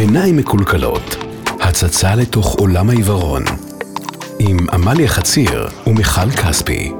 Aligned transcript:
עיניים 0.00 0.36
מקולקלות, 0.36 1.02
הצצה 1.60 2.14
לתוך 2.14 2.54
עולם 2.54 2.90
העיוורון, 2.90 3.42
עם 4.38 4.56
עמליה 4.72 5.08
חציר 5.08 5.68
ומיכל 5.86 6.30
כספי. 6.30 6.92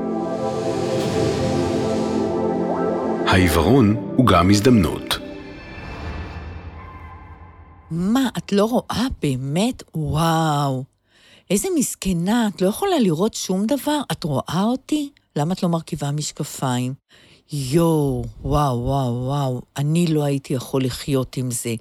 העיוורון 3.26 3.96
הוא 4.16 4.26
גם 4.26 4.50
הזדמנות. 4.50 5.18
מה, 7.90 8.28
את 8.38 8.52
לא 8.52 8.64
רואה 8.64 9.06
באמת? 9.22 9.82
וואו. 9.94 10.84
איזה 11.50 11.68
מסכנה, 11.76 12.48
את 12.48 12.62
לא 12.62 12.68
יכולה 12.68 12.98
לראות 12.98 13.34
שום 13.34 13.66
דבר? 13.66 14.00
את 14.12 14.24
רואה 14.24 14.62
אותי? 14.62 15.10
למה 15.36 15.54
את 15.54 15.62
לא 15.62 15.68
מרכיבה 15.68 16.10
משקפיים? 16.10 16.94
יואו, 17.52 18.24
וואו, 18.42 18.78
וואו, 18.84 19.24
וואו, 19.26 19.60
אני 19.76 20.06
לא 20.06 20.24
הייתי 20.24 20.54
יכול 20.54 20.84
לחיות 20.84 21.36
עם 21.36 21.50
זה. 21.50 21.74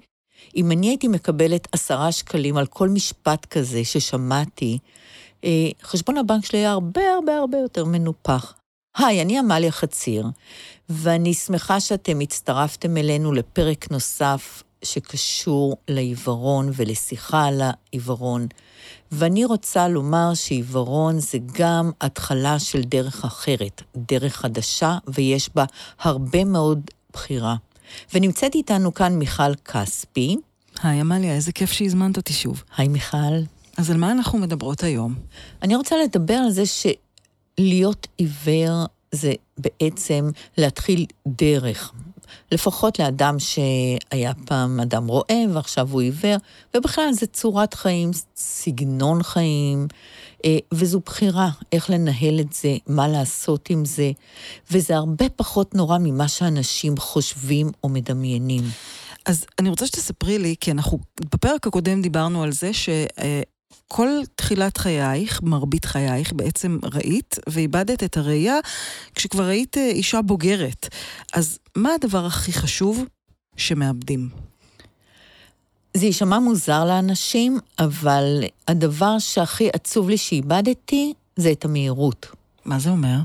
אם 0.56 0.72
אני 0.72 0.88
הייתי 0.88 1.08
מקבלת 1.08 1.68
עשרה 1.72 2.12
שקלים 2.12 2.56
על 2.56 2.66
כל 2.66 2.88
משפט 2.88 3.46
כזה 3.46 3.84
ששמעתי, 3.84 4.78
אה, 5.44 5.68
חשבון 5.82 6.16
הבנק 6.16 6.44
שלי 6.44 6.58
היה 6.58 6.70
הרבה 6.70 7.12
הרבה 7.14 7.36
הרבה 7.36 7.58
יותר 7.58 7.84
מנופח. 7.84 8.54
היי, 8.96 9.22
אני 9.22 9.38
עמליה 9.38 9.70
חציר, 9.70 10.26
ואני 10.88 11.34
שמחה 11.34 11.80
שאתם 11.80 12.20
הצטרפתם 12.20 12.96
אלינו 12.96 13.32
לפרק 13.32 13.90
נוסף 13.90 14.62
שקשור 14.84 15.76
לעיוורון 15.88 16.70
ולשיחה 16.76 17.44
על 17.44 17.62
העיוורון. 17.62 18.46
ואני 19.12 19.44
רוצה 19.44 19.88
לומר 19.88 20.34
שעיוורון 20.34 21.18
זה 21.18 21.38
גם 21.52 21.90
התחלה 22.00 22.58
של 22.58 22.82
דרך 22.82 23.24
אחרת, 23.24 23.82
דרך 23.96 24.36
חדשה, 24.36 24.98
ויש 25.08 25.50
בה 25.54 25.64
הרבה 26.00 26.44
מאוד 26.44 26.90
בחירה. 27.12 27.56
ונמצאת 28.14 28.54
איתנו 28.54 28.94
כאן 28.94 29.18
מיכל 29.18 29.54
כספי. 29.54 30.36
היי, 30.82 31.00
עמליה, 31.00 31.34
איזה 31.34 31.52
כיף 31.52 31.72
שהזמנת 31.72 32.16
אותי 32.16 32.32
שוב. 32.32 32.62
היי, 32.76 32.88
מיכל. 32.88 33.16
אז 33.76 33.90
על 33.90 33.96
מה 33.96 34.12
אנחנו 34.12 34.38
מדברות 34.38 34.82
היום? 34.82 35.14
אני 35.62 35.76
רוצה 35.76 35.96
לדבר 36.04 36.34
על 36.34 36.50
זה 36.50 36.62
שלהיות 36.66 38.06
עיוור 38.18 38.86
זה 39.12 39.32
בעצם 39.58 40.30
להתחיל 40.58 41.06
דרך. 41.26 41.92
לפחות 42.52 42.98
לאדם 42.98 43.36
שהיה 43.38 44.32
פעם 44.44 44.80
אדם 44.80 45.06
רואה 45.06 45.44
ועכשיו 45.52 45.88
הוא 45.90 46.00
עיוור, 46.00 46.36
ובכלל 46.76 47.12
זה 47.12 47.26
צורת 47.26 47.74
חיים, 47.74 48.10
סגנון 48.36 49.22
חיים, 49.22 49.88
וזו 50.74 51.00
בחירה 51.06 51.50
איך 51.72 51.90
לנהל 51.90 52.40
את 52.40 52.52
זה, 52.52 52.76
מה 52.86 53.08
לעשות 53.08 53.70
עם 53.70 53.84
זה, 53.84 54.10
וזה 54.70 54.96
הרבה 54.96 55.28
פחות 55.28 55.74
נורא 55.74 55.98
ממה 55.98 56.28
שאנשים 56.28 56.96
חושבים 56.96 57.70
או 57.84 57.88
מדמיינים. 57.88 58.62
אז 59.26 59.46
אני 59.58 59.68
רוצה 59.68 59.86
שתספרי 59.86 60.38
לי, 60.38 60.54
כי 60.60 60.70
אנחנו 60.70 60.98
בפרק 61.32 61.66
הקודם 61.66 62.02
דיברנו 62.02 62.42
על 62.42 62.52
זה 62.52 62.72
ש... 62.72 62.88
אה, 62.88 63.42
כל 63.88 64.08
תחילת 64.34 64.76
חייך, 64.76 65.42
מרבית 65.42 65.84
חייך, 65.84 66.32
בעצם 66.32 66.78
ראית 66.82 67.36
ואיבדת 67.48 68.04
את 68.04 68.16
הראייה 68.16 68.56
כשכבר 69.14 69.42
היית 69.42 69.78
אה, 69.78 69.86
אישה 69.86 70.22
בוגרת. 70.22 70.88
אז 71.32 71.58
מה 71.76 71.90
הדבר 71.94 72.26
הכי 72.26 72.52
חשוב 72.52 73.04
שמאבדים? 73.56 74.28
זה 75.94 76.06
יישמע 76.06 76.38
מוזר 76.38 76.84
לאנשים, 76.84 77.58
אבל 77.78 78.44
הדבר 78.68 79.18
שהכי 79.18 79.68
עצוב 79.72 80.08
לי 80.08 80.16
שאיבדתי 80.16 81.12
זה 81.36 81.52
את 81.52 81.64
המהירות. 81.64 82.26
מה 82.64 82.78
זה 82.78 82.90
אומר? 82.90 83.16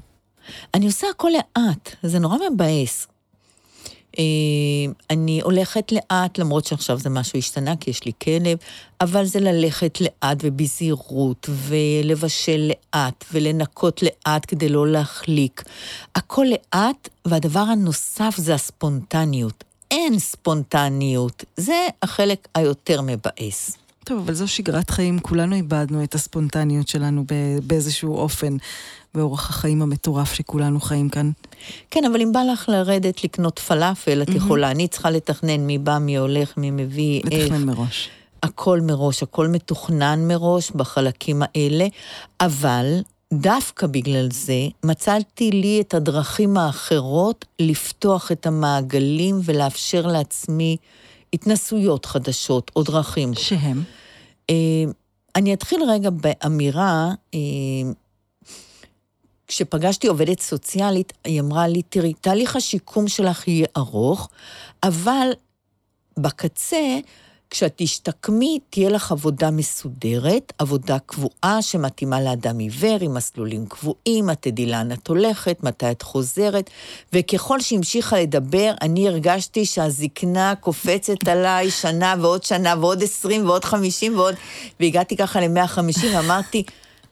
אני 0.74 0.86
עושה 0.86 1.08
הכל 1.12 1.32
לאט, 1.38 1.96
זה 2.04 2.20
נורא 2.20 2.38
מבאס. 2.52 3.08
אה, 4.20 4.24
אני 5.10 5.42
הולכת 5.42 5.92
לאט, 5.92 6.38
למרות 6.38 6.66
שעכשיו 6.66 6.98
זה 6.98 7.10
משהו 7.10 7.40
השתנה, 7.40 7.76
כי 7.76 7.90
יש 7.90 8.06
לי 8.06 8.12
כלב, 8.24 8.58
אבל 9.02 9.26
זה 9.26 9.40
ללכת 9.40 9.98
לאט 10.02 10.38
ובזהירות, 10.42 11.50
ולבשל 11.50 12.72
לאט, 12.72 13.26
ולנקות 13.34 14.04
לאט 14.04 14.46
כדי 14.48 14.70
לא 14.70 14.88
להחליק. 14.88 15.64
הכל 16.16 16.46
לאט, 16.52 17.09
והדבר 17.25 17.59
הנוסף 17.59 18.36
זה 18.38 18.54
הספונטניות. 18.54 19.64
אין 19.95 20.19
ספונטניות, 20.19 21.44
זה 21.57 21.88
החלק 22.01 22.47
היותר 22.56 23.01
מבאס. 23.01 23.78
טוב, 24.03 24.19
אבל 24.25 24.33
זו 24.33 24.47
שגרת 24.47 24.89
חיים, 24.89 25.19
כולנו 25.19 25.56
איבדנו 25.56 26.03
את 26.03 26.16
הספונטניות 26.16 26.88
שלנו 26.88 27.23
באיזשהו 27.63 28.17
אופן. 28.17 28.57
באורח 29.13 29.50
החיים 29.50 29.81
המטורף 29.81 30.33
שכולנו 30.33 30.79
חיים 30.79 31.09
כאן. 31.09 31.31
כן, 31.91 32.06
אבל 32.06 32.22
אם 32.22 32.31
בא 32.31 32.39
לך 32.53 32.69
לרדת 32.69 33.23
לקנות 33.23 33.59
פלאפל, 33.59 34.22
את 34.22 34.29
mm-hmm. 34.29 34.38
יכולה. 34.38 34.72
אני 34.72 34.88
צריכה 34.88 35.09
לתכנן 35.09 35.59
מי 35.59 35.78
בא, 35.78 35.97
מי 35.97 36.17
הולך, 36.17 36.57
מי 36.57 36.72
מביא, 36.72 37.17
לתכנן 37.19 37.39
איך. 37.39 37.51
לתכנן 37.51 37.66
מראש. 37.66 38.09
הכל 38.44 38.81
מראש, 38.81 39.23
הכל 39.23 39.47
מתוכנן 39.47 40.27
מראש 40.27 40.72
בחלקים 40.72 41.41
האלה, 41.45 41.88
אבל 42.39 43.01
דווקא 43.40 43.88
בגלל 43.88 44.28
זה 44.31 44.68
מצאתי 44.84 45.51
לי 45.51 45.81
את 45.81 45.94
הדרכים 45.94 46.57
האחרות 46.57 47.46
לפתוח 47.59 48.31
את 48.31 48.46
המעגלים 48.46 49.40
ולאפשר 49.44 50.07
לעצמי 50.07 50.78
התנסויות 51.34 52.06
חדשות 52.06 52.72
או 52.75 52.84
דרכים. 52.84 53.34
שהם? 53.34 53.84
אה, 54.50 54.56
אני 55.35 55.53
אתחיל 55.53 55.84
רגע 55.84 56.09
באמירה, 56.09 57.12
אה, 57.34 57.40
כשפגשתי 59.47 60.07
עובדת 60.07 60.40
סוציאלית, 60.40 61.13
היא 61.24 61.41
אמרה 61.41 61.68
לי, 61.68 61.81
תראי, 61.81 62.13
תהליך 62.13 62.56
השיקום 62.56 63.07
שלך 63.07 63.47
יהיה 63.47 63.68
ארוך, 63.78 64.29
אבל 64.84 65.28
בקצה, 66.19 66.97
כשאת 67.50 67.73
תשתקמי, 67.75 68.59
תהיה 68.69 68.89
לך 68.89 69.11
עבודה 69.11 69.51
מסודרת, 69.51 70.53
עבודה 70.57 71.00
קבועה 71.00 71.61
שמתאימה 71.61 72.22
לאדם 72.22 72.57
עיוור, 72.59 72.97
עם 73.01 73.13
מסלולים 73.13 73.66
קבועים, 73.66 74.29
את 74.31 74.41
תדעי 74.41 74.66
לאן 74.66 74.91
את 74.91 75.07
הולכת, 75.07 75.63
מתי 75.63 75.91
את 75.91 76.01
חוזרת, 76.01 76.69
וככל 77.13 77.59
שהמשיכה 77.59 78.19
לדבר, 78.19 78.73
אני 78.81 79.07
הרגשתי 79.07 79.66
שהזקנה 79.66 80.53
קופצת 80.56 81.28
עליי 81.28 81.72
שנה 81.72 82.16
ועוד 82.22 82.44
שנה 82.44 82.75
ועוד 82.81 83.03
עשרים 83.03 83.45
ועוד 83.45 83.66
חמישים 83.66 84.17
ועוד, 84.17 84.35
והגעתי 84.79 85.17
ככה 85.17 85.41
למאה 85.41 85.67
חמישים, 85.67 86.16
ואמרתי, 86.16 86.63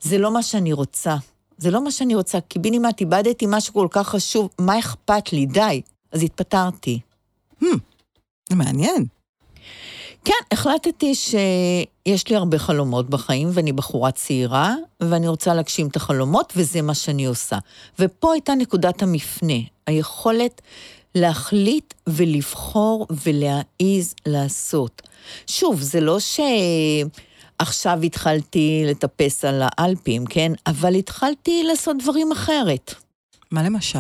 זה 0.01 0.17
לא 0.17 0.31
מה 0.31 0.44
שאני 0.44 0.73
רוצה. 0.73 1.15
זה 1.57 1.71
לא 1.71 1.83
מה 1.83 1.91
שאני 1.91 2.15
רוצה, 2.15 2.41
קיבינימט, 2.41 3.01
איבדתי 3.01 3.45
משהו 3.50 3.73
כל 3.73 3.88
כך 3.91 4.07
חשוב, 4.07 4.50
מה 4.59 4.79
אכפת 4.79 5.33
לי? 5.33 5.45
די. 5.45 5.81
אז 6.11 6.23
התפטרתי. 6.23 7.00
Hmm, 7.63 7.77
זה 8.50 8.55
מעניין. 8.55 9.05
כן, 10.25 10.34
החלטתי 10.51 11.16
שיש 11.16 12.28
לי 12.28 12.35
הרבה 12.35 12.59
חלומות 12.59 13.09
בחיים, 13.09 13.50
ואני 13.53 13.72
בחורה 13.72 14.11
צעירה, 14.11 14.75
ואני 15.00 15.28
רוצה 15.28 15.53
להגשים 15.53 15.88
את 15.88 15.95
החלומות, 15.95 16.53
וזה 16.56 16.81
מה 16.81 16.94
שאני 16.94 17.25
עושה. 17.25 17.57
ופה 18.00 18.33
הייתה 18.33 18.56
נקודת 18.56 19.01
המפנה, 19.01 19.53
היכולת 19.88 20.62
להחליט 21.16 21.94
ולבחור 22.07 23.07
ולהעיז 23.23 24.16
לעשות. 24.25 25.01
שוב, 25.47 25.81
זה 25.81 26.01
לא 26.01 26.19
ש... 26.19 26.39
עכשיו 27.59 28.00
התחלתי 28.03 28.83
לטפס 28.85 29.45
על 29.45 29.62
האלפים, 29.66 30.25
כן? 30.25 30.51
אבל 30.67 30.95
התחלתי 30.95 31.63
לעשות 31.63 31.97
דברים 32.00 32.31
אחרת. 32.31 32.94
מה 33.51 33.63
למשל? 33.63 34.00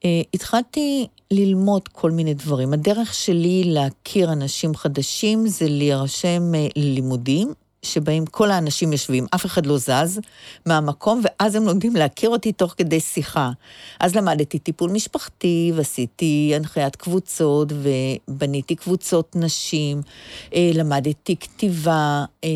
Uh, 0.00 0.02
התחלתי 0.34 1.06
ללמוד 1.30 1.88
כל 1.88 2.10
מיני 2.10 2.34
דברים. 2.34 2.72
הדרך 2.72 3.14
שלי 3.14 3.62
להכיר 3.66 4.32
אנשים 4.32 4.74
חדשים 4.74 5.46
זה 5.46 5.66
להירשם 5.68 6.52
uh, 6.54 6.72
ללימודים, 6.76 7.52
שבהם 7.82 8.26
כל 8.26 8.50
האנשים 8.50 8.92
יושבים, 8.92 9.26
אף 9.34 9.46
אחד 9.46 9.66
לא 9.66 9.78
זז 9.78 10.20
מהמקום, 10.66 11.22
ואז 11.24 11.54
הם 11.54 11.64
לומדים 11.64 11.96
להכיר 11.96 12.30
אותי 12.30 12.52
תוך 12.52 12.74
כדי 12.76 13.00
שיחה. 13.00 13.50
אז 14.00 14.14
למדתי 14.14 14.58
טיפול 14.58 14.90
משפחתי, 14.90 15.72
ועשיתי 15.74 16.52
הנחיית 16.56 16.96
קבוצות, 16.96 17.72
ובניתי 17.72 18.74
קבוצות 18.74 19.36
נשים, 19.36 20.02
אה, 20.54 20.70
למדתי 20.74 21.36
כתיבה, 21.36 22.24
אה, 22.44 22.48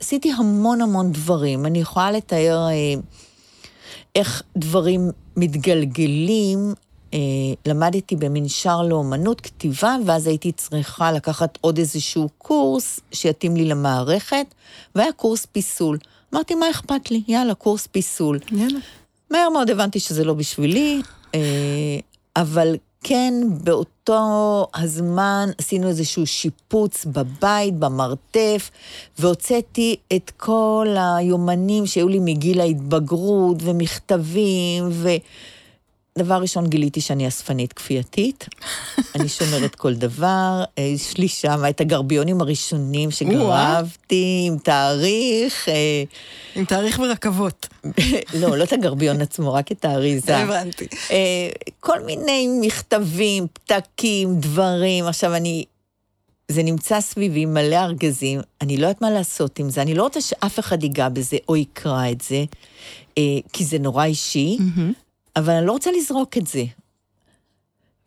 עשיתי 0.00 0.32
המון 0.38 0.80
המון 0.80 1.12
דברים. 1.12 1.66
אני 1.66 1.80
יכולה 1.80 2.12
לתאר 2.12 2.68
אה, 2.68 3.00
איך 4.14 4.42
דברים 4.56 5.10
מתגלגלים 5.36 6.74
אה, 7.14 7.18
למדתי 7.66 8.16
במנשר 8.16 8.82
לאומנות 8.82 9.40
כתיבה, 9.40 9.96
ואז 10.06 10.26
הייתי 10.26 10.52
צריכה 10.52 11.12
לקחת 11.12 11.58
עוד 11.60 11.78
איזשהו 11.78 12.28
קורס 12.38 13.00
שיתאים 13.12 13.56
לי 13.56 13.64
למערכת, 13.64 14.46
והיה 14.94 15.12
קורס 15.12 15.46
פיסול. 15.46 15.98
אמרתי, 16.34 16.54
מה 16.54 16.70
אכפת 16.70 17.10
לי? 17.10 17.22
יאללה, 17.28 17.54
קורס 17.54 17.86
פיסול. 17.86 18.38
יאללה. 18.52 18.78
מהר 19.30 19.48
מאוד 19.48 19.70
הבנתי 19.70 20.00
שזה 20.00 20.24
לא 20.24 20.34
בשבילי, 20.34 21.02
אה, 21.34 21.40
אבל 22.36 22.76
כן, 23.04 23.34
באותו 23.64 24.66
הזמן 24.74 25.48
עשינו 25.58 25.88
איזשהו 25.88 26.26
שיפוץ 26.26 27.04
בבית, 27.04 27.74
במרתף, 27.74 28.70
והוצאתי 29.18 29.96
את 30.16 30.30
כל 30.36 30.86
היומנים 30.98 31.86
שהיו 31.86 32.08
לי 32.08 32.18
מגיל 32.18 32.60
ההתבגרות, 32.60 33.56
ומכתבים, 33.60 34.88
ו... 34.90 35.08
דבר 36.18 36.34
ראשון, 36.34 36.66
גיליתי 36.66 37.00
שאני 37.00 37.28
אספנית 37.28 37.72
כפייתית. 37.72 38.48
אני 39.14 39.28
שומרת 39.28 39.74
כל 39.74 39.94
דבר. 39.94 40.64
אה, 40.78 40.82
יש 40.82 41.16
לי 41.16 41.28
שם 41.28 41.62
את 41.70 41.80
הגרביונים 41.80 42.40
הראשונים 42.40 43.10
שגרבתי, 43.10 44.44
עם 44.46 44.58
תאריך. 44.58 45.68
אה, 45.68 46.02
עם 46.54 46.64
תאריך 46.64 46.98
ורכבות. 46.98 47.68
לא, 48.40 48.58
לא 48.58 48.64
את 48.64 48.72
הגרביון 48.72 49.20
עצמו, 49.26 49.54
רק 49.54 49.72
את 49.72 49.84
האריזה. 49.84 50.36
הבנתי. 50.36 50.86
אה, 51.10 51.48
כל 51.80 52.00
מיני 52.00 52.48
מכתבים, 52.60 53.46
פתקים, 53.52 54.40
דברים. 54.40 55.06
עכשיו, 55.06 55.34
אני... 55.34 55.64
זה 56.48 56.62
נמצא 56.62 57.00
סביבי 57.00 57.44
מלא 57.44 57.76
ארגזים, 57.76 58.40
אני 58.60 58.76
לא 58.76 58.86
יודעת 58.86 59.02
מה 59.02 59.10
לעשות 59.10 59.58
עם 59.58 59.70
זה, 59.70 59.82
אני 59.82 59.94
לא 59.94 60.02
רוצה 60.02 60.20
שאף 60.20 60.58
אחד 60.58 60.82
ייגע 60.82 61.08
בזה 61.08 61.36
או 61.48 61.56
יקרא 61.56 62.10
את 62.10 62.20
זה, 62.20 62.44
כי 63.52 63.64
זה 63.64 63.78
נורא 63.78 64.04
אישי, 64.04 64.58
אבל 65.36 65.52
אני 65.52 65.66
לא 65.66 65.72
רוצה 65.72 65.90
לזרוק 65.90 66.38
את 66.38 66.46
זה. 66.46 66.64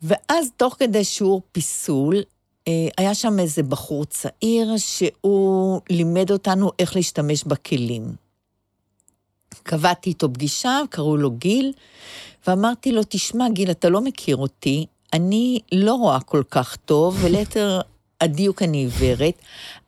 ואז 0.02 0.48
תוך 0.56 0.76
כדי 0.78 1.04
שיעור 1.04 1.42
פיסול, 1.52 2.22
אה, 2.68 2.88
היה 2.98 3.14
שם 3.14 3.38
איזה 3.38 3.62
בחור 3.62 4.04
צעיר 4.04 4.76
שהוא 4.76 5.80
לימד 5.90 6.30
אותנו 6.30 6.70
איך 6.78 6.96
להשתמש 6.96 7.44
בכלים. 7.44 8.14
קבעתי 9.62 10.10
איתו 10.10 10.32
פגישה, 10.32 10.80
קראו 10.90 11.16
לו 11.16 11.30
גיל, 11.30 11.72
ואמרתי 12.46 12.92
לו, 12.92 13.02
תשמע, 13.08 13.48
גיל, 13.48 13.70
אתה 13.70 13.88
לא 13.88 14.00
מכיר 14.00 14.36
אותי, 14.36 14.86
אני 15.12 15.60
לא 15.72 15.94
רואה 15.94 16.20
כל 16.20 16.42
כך 16.50 16.76
טוב, 16.76 17.18
וליתר 17.22 17.80
הדיוק 18.20 18.62
אני 18.62 18.78
עיוורת, 18.78 19.34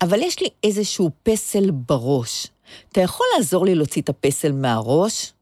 אבל 0.01 0.23
יש 0.23 0.41
לי 0.41 0.49
איזשהו 0.65 1.11
פסל 1.23 1.71
בראש. 1.71 2.47
אתה 2.93 3.01
יכול 3.01 3.27
לעזור 3.37 3.65
לי 3.65 3.75
להוציא 3.75 4.03
את 4.03 4.09
הפסל 4.09 4.53
מהראש? 4.53 5.33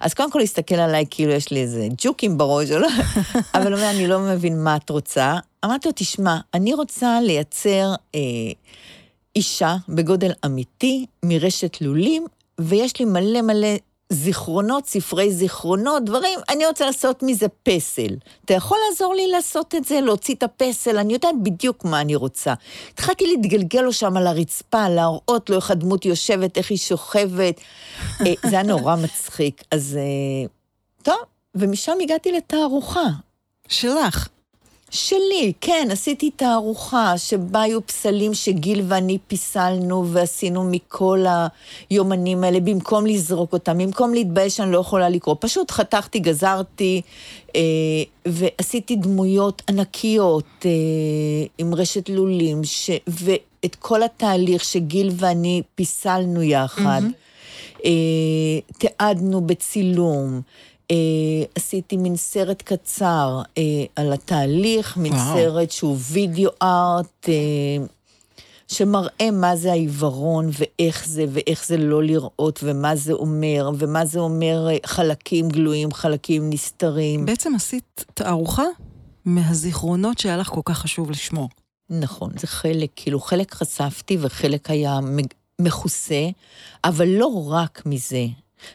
אז 0.00 0.14
קודם 0.14 0.30
כל 0.30 0.38
להסתכל 0.38 0.74
עליי 0.74 1.04
כאילו 1.10 1.32
יש 1.32 1.50
לי 1.50 1.60
איזה 1.60 1.88
ג'וקים 1.98 2.38
בראש, 2.38 2.70
לא? 2.70 2.88
אבל 3.54 3.72
הוא 3.72 3.80
אומר, 3.80 3.90
אני 3.90 4.06
לא 4.06 4.20
מבין 4.20 4.64
מה 4.64 4.76
את 4.76 4.90
רוצה. 4.90 5.36
אמרתי 5.64 5.88
לו, 5.88 5.94
תשמע, 5.96 6.38
אני 6.54 6.74
רוצה 6.74 7.20
לייצר 7.20 7.94
אה, 8.14 8.20
אישה 9.36 9.76
בגודל 9.88 10.32
אמיתי 10.46 11.06
מרשת 11.24 11.80
לולים, 11.80 12.26
ויש 12.60 13.00
לי 13.00 13.04
מלא 13.04 13.42
מלא 13.42 13.68
זיכרונות, 14.12 14.86
ספרי 14.86 15.32
זיכרונות, 15.32 16.04
דברים, 16.04 16.38
אני 16.48 16.66
רוצה 16.66 16.86
לעשות 16.86 17.22
מזה 17.22 17.46
פסל. 17.62 18.16
אתה 18.44 18.54
יכול 18.54 18.78
לעזור 18.88 19.14
לי 19.14 19.26
לעשות 19.26 19.74
את 19.74 19.84
זה, 19.84 20.00
להוציא 20.00 20.34
את 20.34 20.42
הפסל, 20.42 20.98
אני 20.98 21.12
יודעת 21.12 21.34
בדיוק 21.42 21.84
מה 21.84 22.00
אני 22.00 22.14
רוצה. 22.14 22.54
התחלתי 22.94 23.26
להתגלגל 23.26 23.80
לו 23.80 23.92
שם 23.92 24.16
על 24.16 24.26
הרצפה, 24.26 24.88
להראות 24.88 25.50
לו 25.50 25.56
איך 25.56 25.70
הדמות 25.70 26.04
יושבת, 26.04 26.58
איך 26.58 26.70
היא 26.70 26.78
שוכבת. 26.78 27.60
אה, 28.20 28.32
זה 28.42 28.48
היה 28.50 28.62
נורא 28.62 28.96
מצחיק. 29.04 29.62
אז 29.70 29.98
אה, 30.00 30.48
טוב, 31.02 31.22
ומשם 31.54 31.92
הגעתי 32.02 32.32
לתערוכה. 32.32 33.08
שלך. 33.68 34.28
שלי, 34.90 35.52
כן, 35.60 35.88
עשיתי 35.90 36.30
תערוכה 36.30 37.18
שבה 37.18 37.62
היו 37.62 37.86
פסלים 37.86 38.34
שגיל 38.34 38.82
ואני 38.88 39.18
פיסלנו 39.28 40.06
ועשינו 40.08 40.64
מכל 40.64 41.24
היומנים 41.90 42.44
האלה, 42.44 42.60
במקום 42.60 43.06
לזרוק 43.06 43.52
אותם, 43.52 43.78
במקום 43.78 44.14
להתבייש 44.14 44.56
שאני 44.56 44.72
לא 44.72 44.78
יכולה 44.78 45.08
לקרוא. 45.08 45.36
פשוט 45.40 45.70
חתכתי, 45.70 46.18
גזרתי 46.18 47.02
אה, 47.56 47.60
ועשיתי 48.26 48.96
דמויות 48.96 49.62
ענקיות 49.68 50.44
אה, 50.64 50.70
עם 51.58 51.74
רשת 51.74 52.08
לולים, 52.08 52.64
ש... 52.64 52.90
ואת 53.06 53.74
כל 53.74 54.02
התהליך 54.02 54.64
שגיל 54.64 55.10
ואני 55.16 55.62
פיסלנו 55.74 56.42
יחד. 56.42 57.02
Mm-hmm. 57.04 57.28
אה, 57.84 57.90
תיעדנו 58.78 59.40
בצילום. 59.40 60.34
אה, 60.34 60.40
עשיתי 61.54 61.96
מין 61.96 62.16
סרט 62.16 62.62
קצר 62.62 63.42
אה, 63.58 63.62
על 63.96 64.12
התהליך, 64.12 64.96
מין 64.96 65.12
וואו. 65.12 65.34
סרט 65.34 65.70
שהוא 65.70 65.96
וידאו 66.12 66.50
ארט, 66.62 67.28
אה, 67.28 67.86
שמראה 68.68 69.30
מה 69.32 69.56
זה 69.56 69.70
העיוורון 69.70 70.50
ואיך 70.52 71.08
זה, 71.08 71.24
ואיך 71.28 71.66
זה 71.66 71.76
לא 71.76 72.02
לראות, 72.02 72.60
ומה 72.62 72.96
זה 72.96 73.12
אומר, 73.12 73.70
ומה 73.78 74.06
זה 74.06 74.20
אומר 74.20 74.68
אה, 74.70 74.76
חלקים 74.86 75.48
גלויים, 75.48 75.92
חלקים 75.92 76.50
נסתרים. 76.50 77.26
בעצם 77.26 77.54
עשית 77.54 78.04
תערוכה 78.14 78.64
מהזיכרונות 79.24 80.18
שהיה 80.18 80.36
לך 80.36 80.48
כל 80.48 80.60
כך 80.64 80.78
חשוב 80.78 81.10
לשמור. 81.10 81.48
נכון, 81.90 82.30
זה 82.38 82.46
חלק, 82.46 82.90
כאילו 82.96 83.20
חלק 83.20 83.54
חשפתי 83.54 84.16
וחלק 84.20 84.70
היה 84.70 84.98
מכוסה, 85.60 86.28
אבל 86.84 87.08
לא 87.08 87.50
רק 87.50 87.82
מזה. 87.86 88.26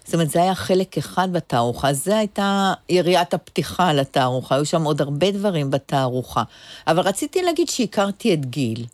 זאת 0.06 0.14
אומרת, 0.14 0.30
זה 0.30 0.42
היה 0.42 0.56
חלק 0.56 0.98
אחד 0.98 1.34
בתערוכה, 1.34 1.94
זו 1.94 2.14
הייתה 2.14 2.74
יריית 2.90 3.34
הפתיחה 3.34 3.94
לתערוכה, 3.94 4.56
היו 4.56 4.66
שם 4.66 4.84
עוד 4.84 5.02
הרבה 5.02 5.32
דברים 5.32 5.72
בתערוכה. 5.72 6.44
אבל 6.88 7.00
רציתי 7.00 7.42
להגיד 7.42 7.70
שהכרתי 7.70 8.34
את 8.34 8.46
גיל, 8.46 8.86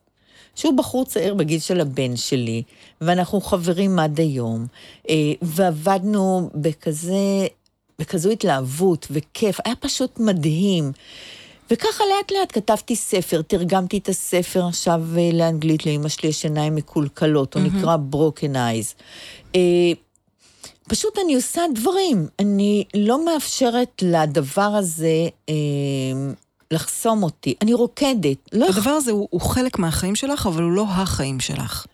שהוא 0.55 0.77
בחור 0.77 1.05
צעיר 1.05 1.33
בגיל 1.33 1.59
של 1.59 1.81
הבן 1.81 2.15
שלי, 2.15 2.63
ואנחנו 3.01 3.41
חברים 3.41 3.99
עד 3.99 4.19
היום, 4.19 4.65
אה, 5.09 5.15
ועבדנו 5.41 6.49
בכזה, 6.55 7.47
בכזו 7.99 8.29
התלהבות 8.29 9.07
וכיף, 9.11 9.57
היה 9.65 9.75
פשוט 9.75 10.19
מדהים. 10.19 10.91
וככה 11.71 12.03
לאט 12.03 12.31
לאט 12.31 12.51
כתבתי 12.51 12.95
ספר, 12.95 13.41
תרגמתי 13.41 13.97
את 13.97 14.09
הספר 14.09 14.65
עכשיו 14.65 15.01
אה, 15.17 15.29
לאנגלית, 15.33 15.85
לאמא 15.85 16.09
שלי 16.09 16.29
יש 16.29 16.45
עיניים 16.45 16.75
מקולקלות, 16.75 17.53
הוא 17.53 17.63
mm-hmm. 17.63 17.77
נקרא 17.77 17.97
Broken 18.11 18.55
Eyes. 18.55 19.01
פשוט 20.89 21.17
אני 21.25 21.35
עושה 21.35 21.61
דברים. 21.75 22.27
אני 22.39 22.83
לא 22.95 23.25
מאפשרת 23.25 24.01
לדבר 24.01 24.61
הזה 24.61 25.27
אה, 25.49 25.53
לחסום 26.71 27.23
אותי. 27.23 27.55
אני 27.61 27.73
רוקדת. 27.73 28.37
לא 28.53 28.67
הדבר 28.69 28.89
הזה 28.89 29.11
הוא, 29.11 29.27
הוא 29.31 29.41
חלק 29.41 29.79
מהחיים 29.79 30.15
שלך, 30.15 30.45
אבל 30.45 30.63
הוא 30.63 30.71
לא 30.71 30.85
החיים 30.89 31.39
שלך. 31.39 31.85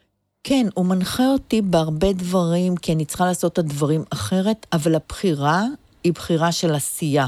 כן, 0.44 0.68
הוא 0.74 0.86
מנחה 0.86 1.28
אותי 1.28 1.62
בהרבה 1.62 2.14
דברים, 2.14 2.76
כי 2.76 2.94
אני 2.94 3.06
צריכה 3.06 3.26
לעשות 3.26 3.54
את 3.54 3.58
הדברים 3.58 4.04
אחרת, 4.10 4.66
אבל 4.74 4.96
הבחירה 4.96 5.64
היא 6.04 6.14
בחירה 6.14 6.52
של 6.52 6.76
עשייה. 6.76 7.28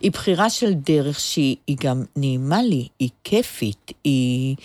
היא 0.00 0.10
בחירה 0.10 0.50
של 0.50 0.74
דרך 0.74 1.20
שהיא 1.20 1.76
גם 1.80 2.04
נעימה 2.16 2.62
לי, 2.62 2.88
היא 2.98 3.08
כיפית, 3.24 3.92
היא, 4.04 4.56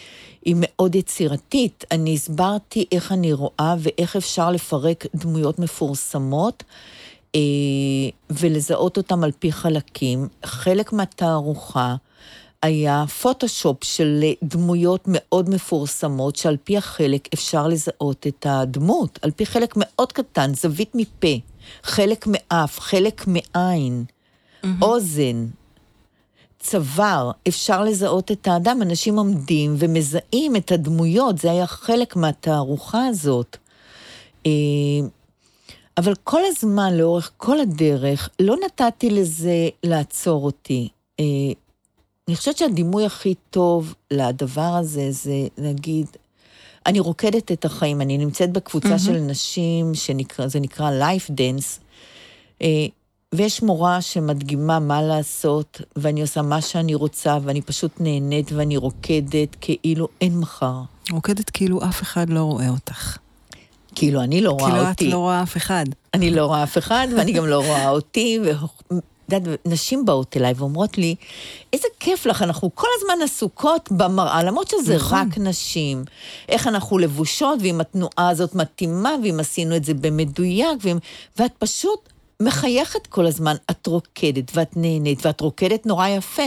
היא 0.46 0.56
מאוד 0.58 0.96
יצירתית. 0.96 1.84
אני 1.92 2.14
הסברתי 2.14 2.86
איך 2.92 3.12
אני 3.12 3.34
רואה 3.34 3.76
ואיך 3.80 4.16
אפשר 4.16 4.52
לפרק 4.52 5.06
דמויות 5.16 5.60
מפורסמות. 5.60 6.64
אה, 7.36 7.40
ולזהות 8.30 8.98
אותם 8.98 9.24
על 9.24 9.32
פי 9.40 9.52
חלקים. 9.52 10.28
חלק 10.46 10.94
מהתערוכה 10.94 11.96
היה 12.62 13.06
פוטושופ 13.22 13.84
של 13.84 14.24
דמויות 14.44 15.04
מאוד 15.08 15.50
מפורסמות, 15.50 16.36
שעל 16.36 16.58
פי 16.64 16.78
החלק 16.78 17.28
אפשר 17.34 17.68
לזהות 17.68 18.28
את 18.28 18.46
הדמות, 18.50 19.20
על 19.22 19.32
פי 19.32 19.46
חלק 19.46 19.74
מאוד 19.78 20.12
קטן, 20.12 20.54
זווית 20.54 20.92
מפה, 20.96 21.28
חלק 21.84 22.28
מאף, 22.28 22.80
חלק 22.80 23.26
מעין. 23.28 24.06
Mm-hmm. 24.66 24.82
אוזן, 24.86 25.46
צוואר, 26.60 27.32
אפשר 27.48 27.84
לזהות 27.84 28.32
את 28.32 28.48
האדם, 28.48 28.82
אנשים 28.82 29.18
עומדים 29.18 29.76
ומזהים 29.80 30.56
את 30.56 30.72
הדמויות, 30.72 31.38
זה 31.38 31.52
היה 31.52 31.68
חלק 31.68 32.16
מהתערוכה 32.16 33.08
הזאת. 33.08 33.58
אה, 34.46 34.52
אבל 35.98 36.14
כל 36.24 36.42
הזמן, 36.46 36.94
לאורך 36.94 37.32
כל 37.38 37.60
הדרך, 37.60 38.30
לא 38.40 38.56
נתתי 38.66 39.10
לזה 39.10 39.70
לעצור 39.84 40.46
אותי. 40.46 40.90
אה, 41.20 41.26
אני 42.28 42.36
חושבת 42.36 42.58
שהדימוי 42.58 43.06
הכי 43.06 43.34
טוב 43.50 43.94
לדבר 44.12 44.62
הזה 44.62 45.12
זה 45.12 45.48
להגיד, 45.58 46.08
אני 46.86 47.00
רוקדת 47.00 47.52
את 47.52 47.66
החיים, 47.66 48.02
אני 48.02 48.18
נמצאת 48.18 48.52
בקבוצה 48.52 48.96
mm-hmm. 48.96 49.00
של 49.00 49.20
נשים, 49.20 49.96
שזה 49.96 50.60
נקרא 50.60 50.90
Life 51.00 51.32
Dance. 51.32 51.82
ויש 53.36 53.62
מורה 53.62 54.02
שמדגימה 54.02 54.80
מה 54.80 55.02
לעשות, 55.02 55.82
ואני 55.96 56.22
עושה 56.22 56.42
מה 56.42 56.62
שאני 56.62 56.96
רוצה, 56.96 57.38
ואני 57.44 57.62
פשוט 57.62 57.92
נהנית 58.00 58.52
ואני 58.52 58.78
רוקדת 58.78 59.56
כאילו 59.62 60.08
אין 60.22 60.40
מחר. 60.40 60.82
רוקדת 61.12 61.50
כאילו 61.50 61.84
אף 61.84 62.02
אחד 62.02 62.30
לא 62.30 62.40
רואה 62.40 62.70
אותך. 62.70 63.18
כאילו 63.96 64.22
אני 64.22 64.42
לא 64.42 64.52
רואה 64.52 64.72
כאילו 64.72 64.88
אותי. 64.88 64.96
כאילו 64.96 65.10
את 65.10 65.14
לא 65.14 65.20
רואה 65.20 65.44
אף 65.44 65.58
אחד. 65.58 65.86
אני 66.14 66.32
לא 66.32 66.46
רואה 66.46 66.64
אף 66.64 66.78
אחד, 66.78 67.08
ואני 67.18 67.32
גם 67.32 67.46
לא 67.46 67.66
רואה 67.68 67.90
אותי. 67.90 68.40
נשים 69.66 70.06
באות 70.06 70.38
אליי 70.38 70.54
ואומרות 70.56 70.98
לי, 70.98 71.16
איזה 71.74 71.88
כיף 72.00 72.26
לך, 72.26 72.42
אנחנו 72.42 72.76
כל 72.76 72.88
הזמן 72.98 73.24
עסוקות 73.24 73.90
במראה, 73.92 74.44
למרות 74.44 74.68
שזה 74.68 74.96
נכון. 74.96 75.18
רק 75.18 75.38
נשים. 75.38 76.04
איך 76.50 76.68
אנחנו 76.68 76.98
לבושות, 76.98 77.60
ואם 77.62 77.82
התנועה 77.82 78.30
הזאת 78.30 78.56
מתאימה, 78.56 79.16
ואם 79.24 79.40
עשינו 79.40 79.76
את 79.76 79.84
זה 79.84 79.94
במדויק, 79.94 80.80
ואם... 80.82 80.98
ואת 81.38 81.52
פשוט 81.60 82.10
מחייכת 82.42 83.08
כל 83.08 83.26
הזמן, 83.26 83.56
את 83.72 83.88
רוקדת 83.88 84.52
ואת 84.54 84.78
נהנית 84.78 85.26
ואת 85.26 85.42
רוקדת 85.42 85.86
נורא 85.86 86.08
יפה. 86.08 86.44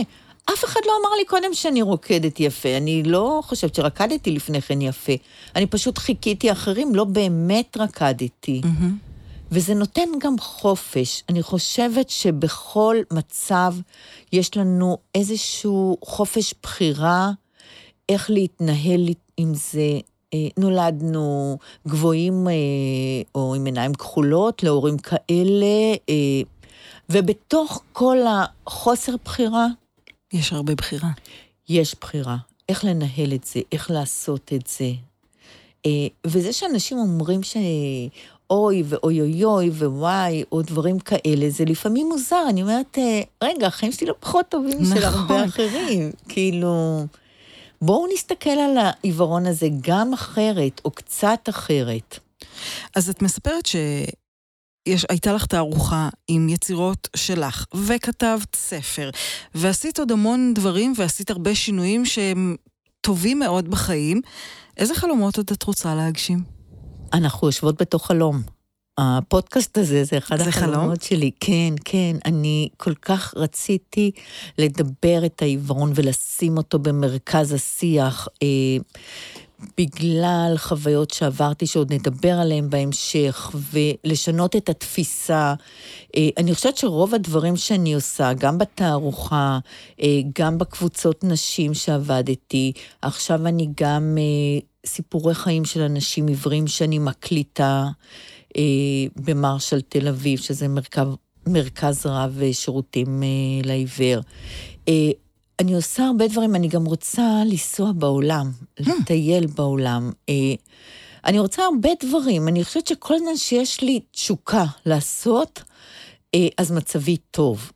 אף 0.52 0.64
אחד 0.64 0.80
לא 0.86 0.92
אמר 1.00 1.16
לי 1.18 1.24
קודם 1.24 1.54
שאני 1.54 1.82
רוקדת 1.82 2.40
יפה, 2.40 2.76
אני 2.76 3.02
לא 3.02 3.40
חושבת 3.44 3.74
שרקדתי 3.74 4.30
לפני 4.30 4.62
כן 4.62 4.82
יפה. 4.82 5.12
אני 5.56 5.66
פשוט 5.66 5.98
חיכיתי 5.98 6.52
אחרים, 6.52 6.94
לא 6.94 7.04
באמת 7.04 7.76
רקדתי. 7.76 8.60
Mm-hmm. 8.64 9.08
וזה 9.52 9.74
נותן 9.74 10.08
גם 10.20 10.38
חופש. 10.38 11.22
אני 11.28 11.42
חושבת 11.42 12.10
שבכל 12.10 12.96
מצב 13.12 13.74
יש 14.32 14.56
לנו 14.56 14.98
איזשהו 15.14 15.96
חופש 16.04 16.54
בחירה 16.62 17.30
איך 18.08 18.30
להתנהל 18.30 19.08
עם 19.36 19.54
זה. 19.54 20.00
אה, 20.34 20.48
נולדנו 20.58 21.58
גבוהים 21.88 22.48
אה, 22.48 22.52
או 23.34 23.54
עם 23.54 23.64
עיניים 23.64 23.94
כחולות 23.94 24.62
להורים 24.62 24.98
כאלה, 24.98 25.94
אה, 26.08 26.42
ובתוך 27.10 27.82
כל 27.92 28.16
החוסר 28.66 29.12
בחירה... 29.24 29.66
יש 30.32 30.52
הרבה 30.52 30.74
בחירה. 30.74 31.08
יש 31.68 31.94
בחירה. 32.00 32.36
איך 32.68 32.84
לנהל 32.84 33.32
את 33.34 33.44
זה, 33.44 33.60
איך 33.72 33.90
לעשות 33.90 34.52
את 34.54 34.66
זה. 34.66 34.90
וזה 36.26 36.52
שאנשים 36.52 36.98
אומרים 36.98 37.42
ש... 37.42 37.56
אוי 38.50 38.82
ואוי 38.86 39.20
אוי 39.20 39.44
אוי 39.44 39.68
ווואי, 39.70 40.44
או 40.52 40.62
דברים 40.62 40.98
כאלה, 40.98 41.50
זה 41.50 41.64
לפעמים 41.64 42.08
מוזר. 42.08 42.42
אני 42.48 42.62
אומרת, 42.62 42.98
רגע, 43.44 43.66
החיים 43.66 43.92
שלי 43.92 44.06
לא 44.06 44.14
פחות 44.20 44.46
טובים 44.48 44.78
נכון. 44.80 44.96
של 44.96 45.04
הרבה 45.04 45.44
אחרים. 45.44 46.10
כאילו, 46.28 47.04
בואו 47.82 48.06
נסתכל 48.14 48.50
על 48.50 48.76
העיוורון 48.78 49.46
הזה 49.46 49.68
גם 49.80 50.12
אחרת, 50.12 50.80
או 50.84 50.90
קצת 50.90 51.40
אחרת. 51.48 52.18
אז 52.96 53.10
את 53.10 53.22
מספרת 53.22 53.66
ש... 53.66 53.76
יש, 54.86 55.06
הייתה 55.08 55.32
לך 55.32 55.46
תערוכה 55.46 56.08
עם 56.28 56.48
יצירות 56.48 57.08
שלך, 57.16 57.64
וכתבת 57.74 58.56
ספר, 58.56 59.10
ועשית 59.54 59.98
עוד 59.98 60.12
המון 60.12 60.54
דברים, 60.54 60.92
ועשית 60.96 61.30
הרבה 61.30 61.54
שינויים 61.54 62.06
שהם 62.06 62.56
טובים 63.00 63.38
מאוד 63.38 63.68
בחיים. 63.68 64.20
איזה 64.76 64.94
חלומות 64.94 65.36
עוד 65.36 65.50
את 65.52 65.62
רוצה 65.62 65.94
להגשים? 65.94 66.44
אנחנו 67.12 67.48
יושבות 67.48 67.80
בתוך 67.82 68.06
חלום. 68.06 68.57
הפודקאסט 68.98 69.78
הזה 69.78 70.04
זה 70.04 70.18
אחד 70.18 70.36
זה 70.36 70.48
החלומות 70.48 70.78
חלום? 70.78 70.94
שלי. 71.00 71.30
כן, 71.40 71.74
כן. 71.84 72.16
אני 72.24 72.68
כל 72.76 72.94
כך 72.94 73.34
רציתי 73.36 74.10
לדבר 74.58 75.26
את 75.26 75.42
העיוורון 75.42 75.92
ולשים 75.94 76.56
אותו 76.56 76.78
במרכז 76.78 77.52
השיח. 77.52 78.28
אה, 78.42 78.48
בגלל 79.78 80.54
חוויות 80.56 81.10
שעברתי, 81.10 81.66
שעוד 81.66 81.92
נדבר 81.92 82.32
עליהן 82.32 82.70
בהמשך, 82.70 83.50
ולשנות 83.72 84.56
את 84.56 84.68
התפיסה. 84.68 85.54
אה, 86.16 86.28
אני 86.36 86.54
חושבת 86.54 86.76
שרוב 86.76 87.14
הדברים 87.14 87.56
שאני 87.56 87.94
עושה, 87.94 88.32
גם 88.32 88.58
בתערוכה, 88.58 89.58
אה, 90.02 90.20
גם 90.38 90.58
בקבוצות 90.58 91.24
נשים 91.24 91.74
שעבדתי, 91.74 92.72
עכשיו 93.02 93.46
אני 93.46 93.68
גם 93.80 94.18
אה, 94.18 94.60
סיפורי 94.86 95.34
חיים 95.34 95.64
של 95.64 95.80
אנשים 95.80 96.26
עיוורים 96.26 96.66
שאני 96.66 96.98
מקליטה. 96.98 97.86
אה, 98.56 98.62
במרשל 99.16 99.80
תל 99.80 100.08
אביב, 100.08 100.38
שזה 100.38 100.68
מרכב, 100.68 101.08
מרכז 101.46 102.06
רב 102.06 102.40
שירותים 102.52 103.22
אה, 103.22 103.28
לעיוור. 103.64 104.20
אה, 104.88 105.10
אני 105.60 105.74
עושה 105.74 106.06
הרבה 106.06 106.28
דברים, 106.28 106.54
אני 106.54 106.68
גם 106.68 106.84
רוצה 106.84 107.42
לנסוע 107.46 107.92
בעולם, 107.92 108.52
לטייל 108.80 109.46
בעולם. 109.46 110.12
אני 111.24 111.38
רוצה 111.38 111.62
הרבה 111.62 111.88
דברים, 112.02 112.48
אני 112.48 112.64
חושבת 112.64 112.86
שכל 112.86 113.18
זמן 113.18 113.36
שיש 113.36 113.80
לי 113.80 114.00
תשוקה 114.10 114.64
לעשות, 114.86 115.62
אז 116.58 116.72
מצבי 116.72 117.16
טוב. 117.30 117.72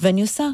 ואני 0.00 0.22
עושה 0.22 0.48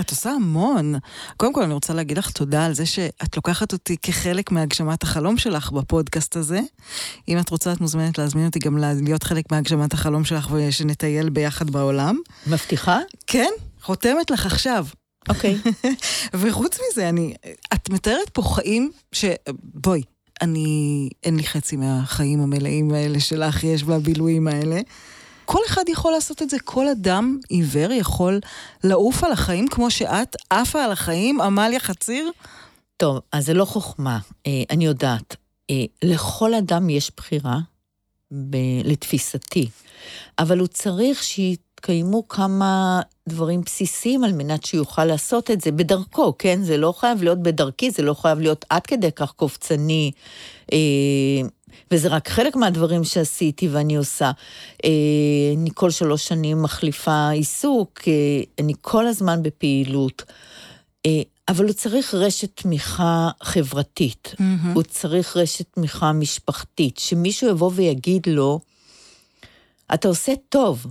את 0.00 0.10
עושה 0.10 0.30
המון. 0.30 0.94
קודם 1.36 1.52
כל, 1.52 1.62
אני 1.62 1.74
רוצה 1.74 1.94
להגיד 1.94 2.18
לך 2.18 2.30
תודה 2.30 2.66
על 2.66 2.72
זה 2.72 2.86
שאת 2.86 3.36
לוקחת 3.36 3.72
אותי 3.72 3.96
כחלק 4.02 4.50
מהגשמת 4.50 5.02
החלום 5.02 5.38
שלך 5.38 5.72
בפודקאסט 5.72 6.36
הזה. 6.36 6.60
אם 7.28 7.38
את 7.38 7.50
רוצה, 7.50 7.72
את 7.72 7.80
מוזמנת 7.80 8.18
להזמין 8.18 8.46
אותי 8.46 8.58
גם 8.58 8.78
להיות 8.78 9.22
חלק 9.22 9.52
מהגשמת 9.52 9.92
החלום 9.92 10.24
שלך 10.24 10.48
ושנטייל 10.52 11.28
ביחד 11.28 11.70
בעולם. 11.70 12.18
מבטיחה? 12.46 12.98
כן, 13.26 13.50
חותמת 13.82 14.30
לך 14.30 14.46
עכשיו. 14.46 14.86
אוקיי. 15.28 15.58
Okay. 15.64 15.86
וחוץ 16.40 16.78
מזה, 16.90 17.08
אני... 17.08 17.34
את 17.74 17.90
מתארת 17.90 18.30
פה 18.32 18.42
חיים 18.42 18.90
ש... 19.12 19.24
בואי, 19.74 20.02
אני... 20.42 21.08
אין 21.24 21.36
לי 21.36 21.44
חצי 21.44 21.76
מהחיים 21.76 22.40
המלאים 22.40 22.94
האלה 22.94 23.20
שלך, 23.20 23.64
יש 23.64 23.82
בבילויים 23.82 24.48
האלה. 24.48 24.80
כל 25.44 25.58
אחד 25.66 25.82
יכול 25.88 26.12
לעשות 26.12 26.42
את 26.42 26.50
זה, 26.50 26.56
כל 26.64 26.88
אדם 26.88 27.38
עיוור 27.48 27.92
יכול 27.92 28.40
לעוף 28.84 29.24
על 29.24 29.32
החיים 29.32 29.68
כמו 29.68 29.90
שאת 29.90 30.36
עפה 30.50 30.84
על 30.84 30.92
החיים, 30.92 31.40
עמליה 31.40 31.80
חציר? 31.80 32.30
טוב, 32.96 33.20
אז 33.32 33.46
זה 33.46 33.54
לא 33.54 33.64
חוכמה, 33.64 34.18
אה, 34.46 34.62
אני 34.70 34.84
יודעת. 34.84 35.36
אה, 35.70 35.84
לכל 36.02 36.54
אדם 36.54 36.90
יש 36.90 37.10
בחירה, 37.16 37.58
לתפיסתי, 38.84 39.68
אבל 40.38 40.58
הוא 40.58 40.66
צריך 40.66 41.22
שיתקיימו 41.22 42.28
כמה 42.28 43.00
דברים 43.28 43.60
בסיסיים 43.60 44.24
על 44.24 44.32
מנת 44.32 44.64
שיוכל 44.64 45.04
לעשות 45.04 45.50
את 45.50 45.60
זה 45.60 45.72
בדרכו, 45.72 46.34
כן? 46.38 46.62
זה 46.62 46.76
לא 46.76 46.92
חייב 46.92 47.22
להיות 47.22 47.42
בדרכי, 47.42 47.90
זה 47.90 48.02
לא 48.02 48.14
חייב 48.14 48.38
להיות 48.38 48.64
עד 48.70 48.86
כדי 48.86 49.12
כך 49.12 49.32
קופצני. 49.32 50.10
אה, 50.72 50.78
וזה 51.90 52.08
רק 52.08 52.28
חלק 52.28 52.56
מהדברים 52.56 53.04
שעשיתי 53.04 53.68
ואני 53.68 53.96
עושה. 53.96 54.30
אה, 54.84 54.90
אני 55.56 55.70
כל 55.74 55.90
שלוש 55.90 56.28
שנים 56.28 56.62
מחליפה 56.62 57.30
עיסוק, 57.30 58.00
אה, 58.06 58.12
אני 58.58 58.72
כל 58.80 59.06
הזמן 59.06 59.42
בפעילות. 59.42 60.22
אה, 61.06 61.22
אבל 61.48 61.64
הוא 61.64 61.72
צריך 61.72 62.14
רשת 62.14 62.50
תמיכה 62.56 63.30
חברתית, 63.42 64.34
mm-hmm. 64.34 64.68
הוא 64.74 64.82
צריך 64.82 65.36
רשת 65.36 65.66
תמיכה 65.74 66.12
משפחתית, 66.12 66.98
שמישהו 66.98 67.48
יבוא 67.48 67.70
ויגיד 67.74 68.26
לו, 68.26 68.60
אתה 69.94 70.08
עושה 70.08 70.32
טוב, 70.48 70.86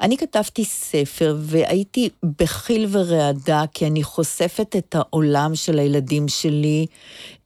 אני 0.00 0.16
כתבתי 0.16 0.64
ספר 0.64 1.36
והייתי 1.40 2.08
בחיל 2.40 2.86
ורעדה, 2.90 3.62
כי 3.74 3.86
אני 3.86 4.02
חושפת 4.02 4.76
את 4.78 4.94
העולם 4.94 5.54
של 5.54 5.78
הילדים 5.78 6.28
שלי, 6.28 6.86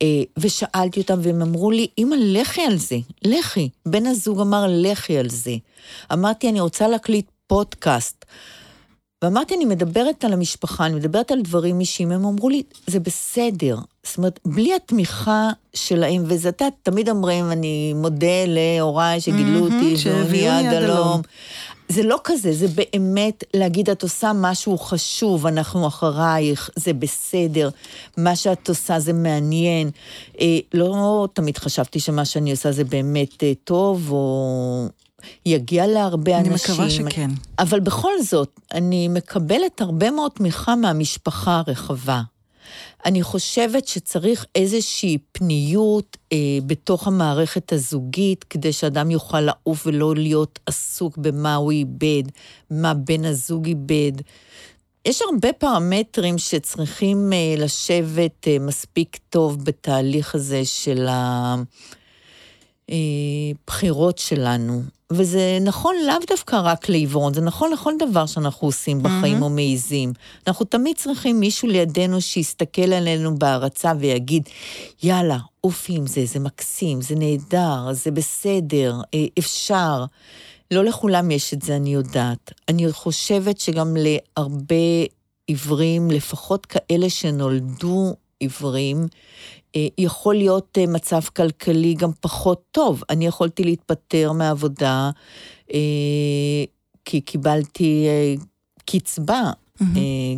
אה, 0.02 0.22
ושאלתי 0.38 1.00
אותם, 1.00 1.18
והם 1.22 1.42
אמרו 1.42 1.70
לי, 1.70 1.86
אמא, 1.98 2.16
לכי 2.18 2.62
על 2.62 2.76
זה, 2.76 2.96
לכי. 3.24 3.68
בן 3.86 4.06
הזוג 4.06 4.40
אמר, 4.40 4.66
לכי 4.68 5.18
על 5.18 5.28
זה. 5.28 5.54
אמרתי, 6.12 6.48
אני 6.48 6.60
רוצה 6.60 6.88
להקליט 6.88 7.26
פודקאסט. 7.46 8.24
ואמרתי, 9.24 9.54
אני 9.54 9.64
מדברת 9.64 10.24
על 10.24 10.32
המשפחה, 10.32 10.86
אני 10.86 10.94
מדברת 10.94 11.30
על 11.30 11.42
דברים 11.42 11.80
אישיים, 11.80 12.12
הם 12.12 12.24
אמרו 12.24 12.48
לי, 12.48 12.62
זה 12.86 13.00
בסדר. 13.00 13.78
זאת 14.02 14.18
אומרת, 14.18 14.40
בלי 14.44 14.74
התמיכה 14.74 15.50
שלהם, 15.74 16.24
וזה, 16.26 16.48
אתה 16.48 16.64
תמיד 16.82 17.08
אומרים, 17.08 17.50
אני 17.52 17.92
מודה 17.92 18.44
להוריי 18.46 19.20
שגידלו 19.20 19.60
אותי, 19.60 19.96
שהביאו 19.96 20.30
לי 20.30 20.48
עד 20.48 20.74
הלום. 20.74 21.22
זה 21.88 22.02
לא 22.02 22.21
כזה, 22.25 22.52
זה 22.52 22.66
באמת 22.68 23.45
להגיד, 23.54 23.90
את 23.90 24.02
עושה 24.02 24.33
משהו 24.35 24.78
חשוב, 24.78 25.47
אנחנו 25.47 25.87
אחרייך, 25.87 26.71
זה 26.76 26.92
בסדר, 26.92 27.68
מה 28.16 28.37
שאת 28.37 28.68
עושה 28.68 29.00
זה 29.00 29.12
מעניין. 29.12 29.90
אה, 30.40 30.59
לא 30.75 31.28
תמיד 31.33 31.59
חשבתי 31.59 32.00
שמה 32.00 32.25
שאני 32.25 32.50
עושה 32.50 32.73
זה 32.73 32.85
באמת 32.85 33.42
אה, 33.42 33.52
טוב, 33.64 34.11
או 34.11 34.88
יגיע 35.47 35.87
להרבה 35.87 36.38
אני 36.38 36.49
אנשים. 36.49 36.75
אני 36.75 36.85
מקווה 36.85 37.11
שכן. 37.11 37.30
אבל 37.59 37.80
בכל 37.80 38.12
זאת, 38.23 38.61
אני 38.75 39.09
מקבלת 39.09 39.80
הרבה 39.80 40.11
מאוד 40.11 40.30
תמיכה 40.30 40.76
מהמשפחה 40.76 41.62
הרחבה. 41.66 42.23
אני 43.04 43.22
חושבת 43.22 43.88
שצריך 43.88 44.46
איזושהי 44.54 45.18
פניות 45.32 46.16
אה, 46.32 46.38
בתוך 46.66 47.06
המערכת 47.06 47.72
הזוגית, 47.72 48.44
כדי 48.44 48.72
שאדם 48.72 49.10
יוכל 49.10 49.40
לעוף 49.40 49.87
ולא 49.87 50.14
להיות 50.14 50.58
עסוק 50.66 51.16
במה 51.16 51.54
הוא 51.54 51.72
איבד, 51.72 52.22
מה 52.70 52.94
בן 52.94 53.25
הזוג 53.25 53.66
איבד. 53.66 54.12
יש 55.04 55.22
הרבה 55.22 55.52
פרמטרים 55.52 56.38
שצריכים 56.38 57.32
אה, 57.32 57.54
לשבת 57.58 58.48
אה, 58.48 58.56
מספיק 58.60 59.18
טוב 59.30 59.64
בתהליך 59.64 60.34
הזה 60.34 60.64
של 60.64 61.06
הבחירות 62.88 64.18
שלנו. 64.18 64.83
וזה 65.12 65.59
נכון 65.61 65.95
לאו 66.07 66.14
דווקא 66.28 66.61
רק 66.64 66.88
לעיוורון, 66.88 67.35
זה 67.35 67.40
נכון 67.40 67.73
לכל 67.73 67.92
דבר 67.99 68.26
שאנחנו 68.26 68.68
עושים 68.68 69.02
בחיים 69.02 69.38
mm-hmm. 69.38 69.42
או 69.42 69.50
מעיזים. 69.50 70.12
אנחנו 70.47 70.64
תמיד 70.64 70.97
צריכים 70.97 71.40
מישהו 71.40 71.68
לידינו 71.68 72.21
שיסתכל 72.21 72.92
עלינו 72.92 73.38
בהערצה 73.38 73.92
ויגיד, 73.99 74.49
יאללה, 75.02 75.38
עופי 75.61 75.97
עם 75.97 76.07
זה, 76.07 76.25
זה 76.26 76.40
מקסים, 76.40 77.00
זה 77.00 77.14
נהדר, 77.14 77.92
זה 77.92 78.11
בסדר, 78.11 78.95
אה, 79.14 79.25
אפשר. 79.38 80.04
לא 80.71 80.85
לכולם 80.85 81.30
יש 81.30 81.54
את 81.54 81.62
זה, 81.62 81.76
אני 81.76 81.95
יודעת. 81.95 82.52
אני 82.68 82.92
חושבת 82.92 83.61
שגם 83.61 83.97
להרבה 83.99 84.75
עיוורים, 85.47 86.11
לפחות 86.11 86.66
כאלה 86.66 87.11
שנולדו 87.11 88.14
עיוורים, 88.40 88.97
אה, 89.02 89.07
יכול 89.98 90.34
להיות 90.34 90.78
אה, 90.80 90.87
מצב 90.87 91.20
כלכלי 91.37 91.94
גם 91.94 92.10
פחות 92.20 92.62
טוב. 92.70 93.02
אני 93.10 93.26
יכולתי 93.26 93.64
להתפטר 93.64 94.32
מהעבודה 94.32 95.10
אה, 95.72 95.78
כי 97.04 97.20
קיבלתי 97.20 98.06
קצבה, 98.87 99.50
mm-hmm. 99.78 99.84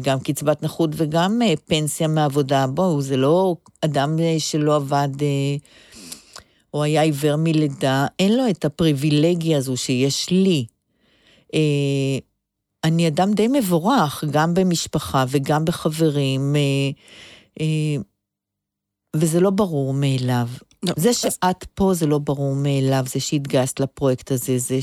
גם 0.02 0.20
קצבת 0.20 0.62
נכות 0.62 0.90
וגם 0.96 1.40
פנסיה 1.66 2.08
מעבודה. 2.08 2.66
בואו, 2.66 3.02
זה 3.02 3.16
לא 3.16 3.56
אדם 3.80 4.16
שלא 4.38 4.76
עבד 4.76 5.08
או 6.74 6.82
היה 6.82 7.02
עיוור 7.02 7.36
מלידה, 7.36 8.06
אין 8.18 8.36
לו 8.36 8.50
את 8.50 8.64
הפריבילגיה 8.64 9.58
הזו 9.58 9.76
שיש 9.76 10.30
לי. 10.30 10.64
אה, 11.54 12.18
אני 12.84 13.08
אדם 13.08 13.32
די 13.32 13.48
מבורך, 13.48 14.24
גם 14.30 14.54
במשפחה 14.54 15.24
וגם 15.28 15.64
בחברים, 15.64 16.56
אה, 16.56 16.90
אה, 17.60 18.02
וזה 19.16 19.40
לא 19.40 19.50
ברור 19.50 19.94
מאליו. 19.94 20.48
לא, 20.82 20.92
זה 20.96 21.08
אז- 21.08 21.16
שאת 21.16 21.64
פה 21.74 21.94
זה 21.94 22.06
לא 22.06 22.18
ברור 22.18 22.54
מאליו, 22.54 23.04
זה 23.08 23.20
שהתגייסת 23.20 23.80
לפרויקט 23.80 24.32
הזה, 24.32 24.58
זה 24.58 24.78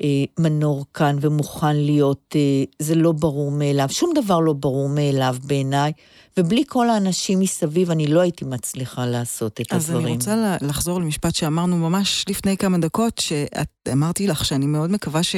שמנור 0.00 0.84
כאן 0.94 1.16
ומוכן 1.20 1.76
להיות, 1.76 2.36
אה, 2.36 2.64
זה 2.78 2.94
לא 2.94 3.12
ברור 3.12 3.50
מאליו. 3.50 3.88
שום 3.90 4.12
דבר 4.24 4.40
לא 4.40 4.52
ברור 4.52 4.88
מאליו 4.88 5.36
בעיניי, 5.44 5.92
ובלי 6.38 6.64
כל 6.68 6.90
האנשים 6.90 7.40
מסביב 7.40 7.90
אני 7.90 8.06
לא 8.06 8.20
הייתי 8.20 8.44
מצליחה 8.44 9.06
לעשות 9.06 9.60
את 9.60 9.72
אז 9.72 9.84
הדברים. 9.90 10.06
אני 10.06 10.14
רוצה 10.14 10.56
לחזור 10.60 11.00
למשפט 11.00 11.34
שאמרנו 11.34 11.76
ממש 11.76 12.24
לפני 12.28 12.56
כמה 12.56 12.78
דקות, 12.78 13.18
שאת 13.18 13.68
אמרתי 13.92 14.26
לך 14.26 14.44
שאני 14.44 14.66
מאוד 14.66 14.90
מקווה 14.90 15.22
ש, 15.22 15.36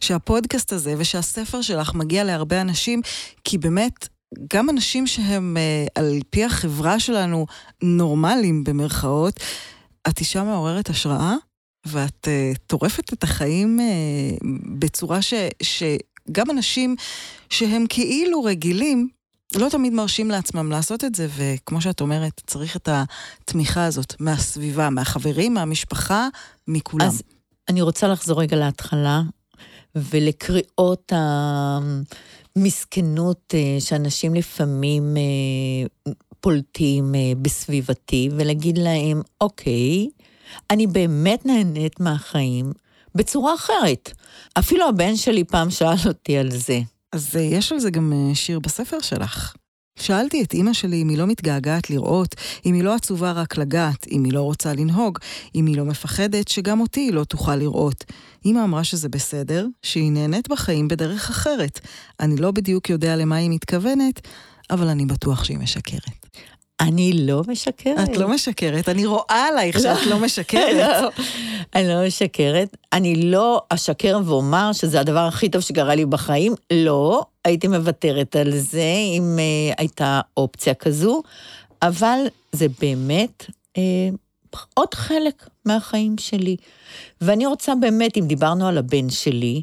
שהפודקאסט 0.00 0.72
הזה 0.72 0.94
ושהספר 0.98 1.62
שלך 1.62 1.94
מגיע 1.94 2.24
להרבה 2.24 2.60
אנשים, 2.60 3.00
כי 3.44 3.58
באמת, 3.58 4.08
גם 4.54 4.70
אנשים 4.70 5.06
שהם 5.06 5.56
אה, 5.56 5.86
על 5.94 6.18
פי 6.30 6.44
החברה 6.44 7.00
שלנו 7.00 7.46
נורמליים 7.82 8.64
במרכאות, 8.64 9.40
את 10.08 10.20
אישה 10.20 10.42
מעוררת 10.42 10.90
השראה, 10.90 11.34
ואת 11.86 12.28
אה, 12.28 12.52
טורפת 12.66 13.12
את 13.12 13.22
החיים 13.22 13.80
אה, 13.80 14.36
בצורה 14.78 15.22
ש, 15.22 15.34
שגם 15.62 16.50
אנשים 16.50 16.96
שהם 17.50 17.84
כאילו 17.88 18.42
רגילים, 18.42 19.08
לא 19.54 19.68
תמיד 19.68 19.92
מרשים 19.92 20.30
לעצמם 20.30 20.70
לעשות 20.70 21.04
את 21.04 21.14
זה, 21.14 21.28
וכמו 21.36 21.80
שאת 21.80 22.00
אומרת, 22.00 22.40
צריך 22.46 22.76
את 22.76 22.88
התמיכה 22.92 23.84
הזאת 23.84 24.20
מהסביבה, 24.20 24.90
מהחברים, 24.90 25.54
מהמשפחה, 25.54 26.28
מכולם. 26.68 27.06
אז 27.06 27.22
אני 27.68 27.82
רוצה 27.82 28.08
לחזור 28.08 28.40
רגע 28.40 28.56
להתחלה, 28.56 29.22
ולקריאות 29.94 31.12
המסכנות 31.14 32.45
אה, 33.54 33.76
שאנשים 33.80 34.34
לפעמים 34.34 35.16
אה, 35.16 36.12
פולטים 36.40 37.14
אה, 37.14 37.32
בסביבתי, 37.42 38.28
ולהגיד 38.36 38.78
להם, 38.78 39.22
אוקיי, 39.40 40.08
אני 40.70 40.86
באמת 40.86 41.46
נהנית 41.46 42.00
מהחיים 42.00 42.72
בצורה 43.14 43.54
אחרת. 43.54 44.12
אפילו 44.58 44.88
הבן 44.88 45.16
שלי 45.16 45.44
פעם 45.44 45.70
שאל 45.70 45.96
אותי 46.06 46.38
על 46.38 46.50
זה. 46.50 46.80
אז 47.12 47.36
יש 47.36 47.72
על 47.72 47.78
זה 47.78 47.90
גם 47.90 48.12
שיר 48.34 48.58
בספר 48.58 49.00
שלך. 49.00 49.54
שאלתי 49.96 50.42
את 50.42 50.52
אימא 50.54 50.72
שלי 50.72 51.02
אם 51.02 51.08
היא 51.08 51.18
לא 51.18 51.26
מתגעגעת 51.26 51.90
לראות, 51.90 52.34
אם 52.66 52.74
היא 52.74 52.84
לא 52.84 52.94
עצובה 52.94 53.32
רק 53.32 53.56
לגעת, 53.56 54.06
אם 54.10 54.24
היא 54.24 54.32
לא 54.32 54.42
רוצה 54.42 54.72
לנהוג, 54.72 55.18
אם 55.54 55.66
היא 55.66 55.76
לא 55.76 55.84
מפחדת 55.84 56.48
שגם 56.48 56.80
אותי 56.80 57.00
היא 57.00 57.12
לא 57.12 57.24
תוכל 57.24 57.56
לראות. 57.56 58.04
אימא 58.44 58.64
אמרה 58.64 58.84
שזה 58.84 59.08
בסדר, 59.08 59.66
שהיא 59.82 60.12
נהנית 60.12 60.48
בחיים 60.48 60.88
בדרך 60.88 61.30
אחרת. 61.30 61.80
אני 62.20 62.36
לא 62.36 62.50
בדיוק 62.50 62.90
יודע 62.90 63.16
למה 63.16 63.36
היא 63.36 63.50
מתכוונת, 63.50 64.20
אבל 64.70 64.88
אני 64.88 65.06
בטוח 65.06 65.44
שהיא 65.44 65.58
משקרת. 65.58 66.26
אני 66.80 67.12
לא 67.12 67.42
משקרת. 67.48 68.10
את 68.10 68.16
לא 68.16 68.28
משקרת, 68.28 68.88
אני 68.88 69.06
רואה 69.06 69.48
עלייך 69.48 69.80
שאת 69.80 70.06
לא 70.06 70.18
משקרת. 70.18 71.02
לא, 71.02 71.10
אני 71.74 71.88
לא 71.88 72.06
משקרת. 72.06 72.76
אני 72.92 73.30
לא 73.30 73.62
אשקר 73.68 74.20
ואומר 74.24 74.72
שזה 74.72 75.00
הדבר 75.00 75.26
הכי 75.26 75.48
טוב 75.48 75.62
שקרה 75.62 75.94
לי 75.94 76.06
בחיים. 76.06 76.54
לא, 76.72 77.24
הייתי 77.44 77.68
מוותרת 77.68 78.36
על 78.36 78.50
זה 78.50 78.92
אם 79.16 79.36
uh, 79.38 79.74
הייתה 79.78 80.20
אופציה 80.36 80.74
כזו, 80.74 81.22
אבל 81.82 82.18
זה 82.52 82.66
באמת 82.80 83.46
uh, 83.78 83.80
עוד 84.74 84.94
חלק 84.94 85.48
מהחיים 85.64 86.18
שלי. 86.18 86.56
ואני 87.20 87.46
רוצה 87.46 87.74
באמת, 87.80 88.16
אם 88.16 88.26
דיברנו 88.26 88.68
על 88.68 88.78
הבן 88.78 89.10
שלי, 89.10 89.62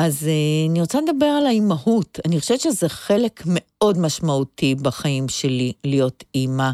אז 0.00 0.22
uh, 0.22 0.70
אני 0.70 0.80
רוצה 0.80 0.98
לדבר 1.00 1.26
על 1.26 1.46
האימהות. 1.46 2.18
אני 2.24 2.40
חושבת 2.40 2.60
שזה 2.60 2.88
חלק 2.88 3.42
מאוד 3.46 3.98
משמעותי 3.98 4.74
בחיים 4.74 5.28
שלי, 5.28 5.72
להיות 5.84 6.24
אימא. 6.34 6.70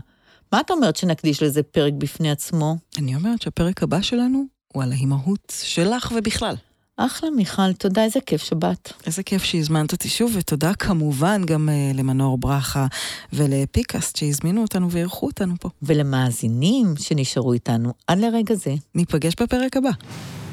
מה 0.52 0.60
את 0.60 0.70
אומרת 0.70 0.96
שנקדיש 0.96 1.42
לזה 1.42 1.62
פרק 1.62 1.92
בפני 1.98 2.30
עצמו? 2.30 2.76
אני 2.98 3.14
אומרת 3.14 3.42
שהפרק 3.42 3.82
הבא 3.82 4.00
שלנו 4.00 4.44
הוא 4.72 4.82
על 4.82 4.92
האימהות 4.92 5.52
שלך 5.62 6.12
ובכלל. 6.16 6.54
אחלה, 6.96 7.30
מיכל, 7.30 7.72
תודה, 7.72 8.04
איזה 8.04 8.20
כיף 8.20 8.42
שבאת. 8.42 8.92
איזה 9.06 9.22
כיף 9.22 9.44
שהזמנת 9.44 9.92
אותי 9.92 10.08
שוב, 10.08 10.32
ותודה 10.34 10.74
כמובן 10.74 11.42
גם 11.44 11.68
uh, 11.68 11.96
למנור 11.96 12.38
ברכה 12.38 12.86
ולפיקאסט 13.32 14.16
שהזמינו 14.16 14.62
אותנו 14.62 14.90
ואירחו 14.90 15.26
אותנו 15.26 15.54
פה. 15.60 15.68
ולמאזינים 15.82 16.94
שנשארו 16.98 17.52
איתנו 17.52 17.92
עד 18.06 18.18
לרגע 18.18 18.54
זה. 18.54 18.74
ניפגש 18.94 19.34
בפרק 19.40 19.76
הבא. 19.76 19.90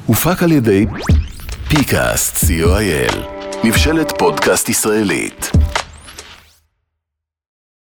הופק 0.06 0.42
על 0.42 0.52
ידי 0.52 0.86
פיקאסט, 1.76 2.36
co.il, 2.36 3.16
מבשלת 3.64 4.12
פודקאסט 4.18 4.68
ישראלית. 4.68 5.50